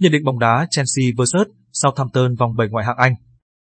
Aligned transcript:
Nhận 0.00 0.12
định 0.12 0.24
bóng 0.24 0.38
đá 0.38 0.66
Chelsea 0.70 1.04
vs 1.16 1.36
Southampton 1.72 2.34
vòng 2.34 2.56
7 2.56 2.68
ngoại 2.70 2.84
hạng 2.86 2.96
Anh. 2.96 3.14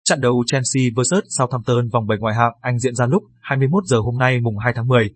Trận 0.03 0.21
đấu 0.21 0.43
Chelsea 0.47 0.83
vs 0.95 1.13
Southampton 1.37 1.89
vòng 1.93 2.07
7 2.07 2.17
ngoại 2.17 2.35
hạng 2.35 2.51
Anh 2.61 2.79
diễn 2.79 2.95
ra 2.95 3.05
lúc 3.05 3.23
21 3.41 3.83
giờ 3.85 3.97
hôm 3.99 4.17
nay 4.17 4.39
mùng 4.41 4.57
2 4.57 4.73
tháng 4.75 4.87
10. 4.87 5.09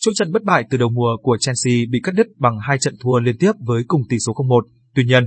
Chuỗi 0.00 0.14
trận 0.16 0.32
bất 0.32 0.42
bại 0.42 0.64
từ 0.70 0.78
đầu 0.78 0.88
mùa 0.88 1.16
của 1.22 1.36
Chelsea 1.40 1.74
bị 1.90 2.00
cắt 2.02 2.12
đứt 2.14 2.26
bằng 2.38 2.58
hai 2.68 2.78
trận 2.78 2.94
thua 3.00 3.18
liên 3.18 3.36
tiếp 3.38 3.52
với 3.66 3.82
cùng 3.88 4.02
tỷ 4.08 4.16
số 4.26 4.32
0-1. 4.32 4.60
Tuy 4.94 5.04
nhiên, 5.04 5.24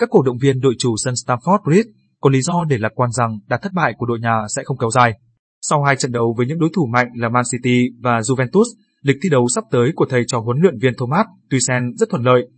các 0.00 0.08
cổ 0.10 0.22
động 0.22 0.38
viên 0.38 0.60
đội 0.60 0.74
chủ 0.78 0.94
sân 0.96 1.14
Stamford 1.14 1.58
Bridge 1.64 1.90
có 2.20 2.30
lý 2.30 2.42
do 2.42 2.64
để 2.68 2.78
lạc 2.78 2.92
quan 2.94 3.10
rằng 3.12 3.38
đà 3.46 3.58
thất 3.62 3.72
bại 3.72 3.94
của 3.98 4.06
đội 4.06 4.20
nhà 4.20 4.36
sẽ 4.56 4.62
không 4.64 4.78
kéo 4.78 4.90
dài. 4.90 5.18
Sau 5.62 5.82
hai 5.82 5.96
trận 5.96 6.12
đấu 6.12 6.34
với 6.36 6.46
những 6.46 6.58
đối 6.58 6.70
thủ 6.74 6.86
mạnh 6.86 7.06
là 7.14 7.28
Man 7.28 7.44
City 7.52 7.88
và 8.00 8.20
Juventus, 8.20 8.64
lịch 9.02 9.16
thi 9.22 9.28
đấu 9.28 9.48
sắp 9.54 9.64
tới 9.70 9.92
của 9.94 10.06
thầy 10.10 10.22
trò 10.26 10.40
huấn 10.40 10.58
luyện 10.60 10.78
viên 10.78 10.92
Thomas 10.98 11.26
Tuchel 11.50 11.82
rất 11.96 12.08
thuận 12.10 12.22
lợi. 12.22 12.48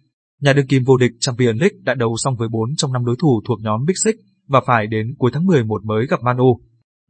Nhà 0.41 0.53
đương 0.53 0.67
kim 0.67 0.83
vô 0.85 0.97
địch 0.97 1.13
Champions 1.21 1.61
League 1.61 1.79
đã 1.83 1.95
đấu 1.95 2.17
xong 2.17 2.37
với 2.37 2.49
4 2.49 2.77
trong 2.77 2.93
5 2.93 3.05
đối 3.05 3.17
thủ 3.19 3.43
thuộc 3.49 3.59
nhóm 3.63 3.85
Big 3.87 3.95
Six 4.05 4.15
và 4.49 4.61
phải 4.67 4.87
đến 4.87 5.15
cuối 5.19 5.31
tháng 5.35 5.47
11 5.47 5.85
mới 5.85 6.07
gặp 6.07 6.23
Man 6.23 6.37
U. 6.37 6.61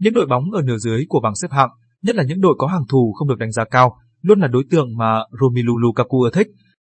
Những 0.00 0.14
đội 0.14 0.26
bóng 0.26 0.50
ở 0.52 0.62
nửa 0.62 0.78
dưới 0.78 1.04
của 1.08 1.20
bảng 1.20 1.34
xếp 1.42 1.48
hạng, 1.50 1.68
nhất 2.02 2.16
là 2.16 2.22
những 2.24 2.40
đội 2.40 2.54
có 2.58 2.66
hàng 2.66 2.84
thủ 2.88 3.12
không 3.18 3.28
được 3.28 3.38
đánh 3.38 3.52
giá 3.52 3.64
cao, 3.64 3.96
luôn 4.22 4.40
là 4.40 4.48
đối 4.48 4.64
tượng 4.70 4.96
mà 4.96 5.18
Romelu 5.40 5.76
Lukaku 5.76 6.22
ưa 6.22 6.30
thích. 6.30 6.46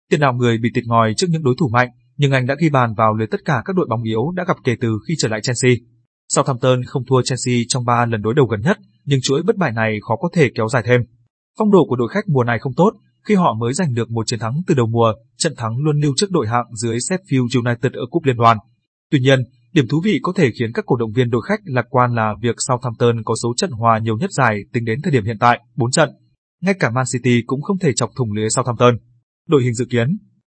Tiền 0.09 0.19
đạo 0.19 0.33
người 0.33 0.57
bị 0.57 0.69
tịt 0.73 0.83
ngòi 0.87 1.13
trước 1.17 1.27
những 1.29 1.43
đối 1.43 1.55
thủ 1.59 1.69
mạnh, 1.73 1.89
nhưng 2.17 2.31
anh 2.31 2.45
đã 2.45 2.55
ghi 2.59 2.69
bàn 2.69 2.93
vào 2.97 3.13
lưới 3.13 3.27
tất 3.27 3.45
cả 3.45 3.61
các 3.65 3.75
đội 3.75 3.85
bóng 3.89 4.03
yếu 4.03 4.31
đã 4.35 4.43
gặp 4.47 4.57
kể 4.63 4.75
từ 4.81 4.99
khi 5.07 5.13
trở 5.17 5.27
lại 5.27 5.41
Chelsea. 5.41 5.71
Southampton 6.29 6.83
không 6.83 7.03
thua 7.05 7.21
Chelsea 7.21 7.55
trong 7.67 7.85
3 7.85 8.05
lần 8.05 8.21
đối 8.21 8.33
đầu 8.33 8.45
gần 8.45 8.61
nhất, 8.61 8.77
nhưng 9.05 9.19
chuỗi 9.23 9.43
bất 9.43 9.57
bại 9.57 9.71
này 9.71 9.97
khó 10.01 10.15
có 10.15 10.29
thể 10.33 10.51
kéo 10.55 10.67
dài 10.67 10.83
thêm. 10.85 11.01
Phong 11.59 11.71
độ 11.71 11.85
của 11.89 11.95
đội 11.95 12.07
khách 12.13 12.27
mùa 12.27 12.43
này 12.43 12.59
không 12.59 12.73
tốt, 12.75 12.91
khi 13.25 13.35
họ 13.35 13.53
mới 13.53 13.73
giành 13.73 13.93
được 13.93 14.11
một 14.11 14.27
chiến 14.27 14.39
thắng 14.39 14.61
từ 14.67 14.75
đầu 14.75 14.87
mùa, 14.87 15.13
trận 15.37 15.53
thắng 15.57 15.77
luôn 15.77 15.99
lưu 15.99 16.13
trước 16.17 16.31
đội 16.31 16.47
hạng 16.47 16.75
dưới 16.75 16.97
Sheffield 16.97 17.65
United 17.65 17.93
ở 17.93 18.05
cúp 18.09 18.23
liên 18.23 18.37
đoàn. 18.37 18.57
Tuy 19.11 19.19
nhiên, 19.19 19.39
điểm 19.73 19.87
thú 19.87 20.01
vị 20.03 20.19
có 20.21 20.33
thể 20.35 20.51
khiến 20.59 20.71
các 20.73 20.85
cổ 20.85 20.95
động 20.95 21.11
viên 21.11 21.29
đội 21.29 21.41
khách 21.47 21.59
lạc 21.63 21.85
quan 21.89 22.15
là 22.15 22.35
việc 22.41 22.55
Southampton 22.57 23.23
có 23.23 23.35
số 23.43 23.53
trận 23.57 23.71
hòa 23.71 23.99
nhiều 23.99 24.17
nhất 24.17 24.31
giải 24.31 24.59
tính 24.73 24.85
đến 24.85 25.01
thời 25.03 25.11
điểm 25.11 25.25
hiện 25.25 25.37
tại, 25.39 25.59
4 25.75 25.91
trận. 25.91 26.09
Ngay 26.61 26.73
cả 26.79 26.89
Man 26.89 27.05
City 27.13 27.41
cũng 27.45 27.61
không 27.61 27.79
thể 27.79 27.93
chọc 27.93 28.09
thủng 28.17 28.31
lưới 28.31 28.49
Southampton. 28.49 28.97
Đội 29.47 29.63
hình 29.63 29.73
dự 29.73 29.85
kiến: 29.89 30.17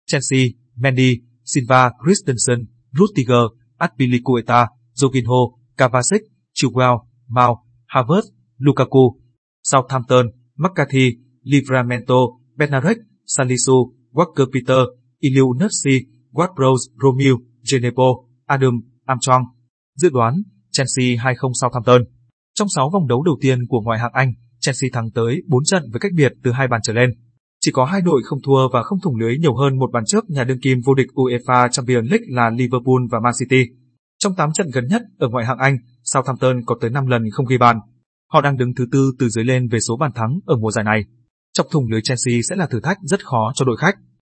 Chelsea, 0.07 0.45
Mendy, 0.75 1.17
Silva, 1.45 1.91
Christensen, 2.05 2.65
Rudiger, 2.91 3.45
Azpilicueta, 3.77 4.67
Jorginho, 4.95 5.51
Kovacic, 5.77 6.21
Chilwell, 6.53 6.97
Mount, 7.27 7.57
Havertz, 7.87 8.29
Lukaku, 8.57 9.19
Southampton, 9.63 10.25
McCarthy, 10.55 11.17
Livramento, 11.43 12.15
Benarek, 12.57 12.97
Salisu, 13.25 13.93
Walker 14.11 14.45
Peter, 14.53 14.77
Iliu 15.19 15.53
Nutsi, 15.53 16.05
Ward-Prowse, 16.31 16.85
Romeo, 17.03 17.37
Genepo, 17.71 18.03
Adam, 18.45 18.81
Armstrong. 19.05 19.43
Dự 19.95 20.09
đoán, 20.09 20.33
Chelsea 20.71 21.15
2-0 21.15 21.51
Southampton. 21.61 22.01
Trong 22.53 22.67
6 22.69 22.89
vòng 22.93 23.07
đấu 23.07 23.23
đầu 23.23 23.37
tiên 23.41 23.59
của 23.67 23.81
ngoại 23.81 23.99
hạng 23.99 24.13
Anh, 24.13 24.33
Chelsea 24.59 24.89
thắng 24.93 25.11
tới 25.11 25.41
4 25.47 25.63
trận 25.63 25.83
với 25.91 25.99
cách 25.99 26.11
biệt 26.15 26.31
từ 26.43 26.51
hai 26.51 26.67
bàn 26.67 26.81
trở 26.83 26.93
lên. 26.93 27.09
Chỉ 27.61 27.71
có 27.71 27.85
hai 27.85 28.01
đội 28.01 28.21
không 28.25 28.39
thua 28.45 28.69
và 28.73 28.83
không 28.83 28.99
thủng 29.03 29.15
lưới 29.15 29.37
nhiều 29.37 29.55
hơn 29.55 29.79
một 29.79 29.89
bàn 29.93 30.03
trước 30.07 30.29
nhà 30.29 30.43
đương 30.43 30.59
kim 30.61 30.79
vô 30.85 30.93
địch 30.93 31.07
UEFA 31.13 31.69
Champions 31.69 32.09
League 32.09 32.25
là 32.27 32.49
Liverpool 32.49 33.01
và 33.11 33.19
Man 33.23 33.33
City. 33.39 33.63
Trong 34.19 34.35
8 34.35 34.49
trận 34.53 34.67
gần 34.73 34.87
nhất 34.87 35.01
ở 35.17 35.27
ngoại 35.29 35.45
hạng 35.45 35.57
Anh, 35.57 35.77
Southampton 36.03 36.65
có 36.65 36.75
tới 36.81 36.89
5 36.89 37.05
lần 37.05 37.23
không 37.31 37.45
ghi 37.45 37.57
bàn. 37.57 37.79
Họ 38.31 38.41
đang 38.41 38.57
đứng 38.57 38.75
thứ 38.75 38.85
tư 38.91 39.11
từ 39.19 39.29
dưới 39.29 39.45
lên 39.45 39.67
về 39.67 39.79
số 39.79 39.97
bàn 39.97 40.11
thắng 40.15 40.39
ở 40.45 40.55
mùa 40.55 40.71
giải 40.71 40.83
này. 40.85 41.01
Chọc 41.55 41.67
thủng 41.71 41.91
lưới 41.91 42.01
Chelsea 42.01 42.41
sẽ 42.49 42.55
là 42.55 42.67
thử 42.67 42.79
thách 42.79 42.97
rất 43.01 43.25
khó 43.25 43.51
cho 43.55 43.65
đội 43.65 43.77
khách. 43.77 43.95